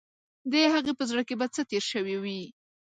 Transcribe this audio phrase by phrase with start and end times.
[0.51, 2.41] د هغې په زړه کې به څه تیر شوي وي.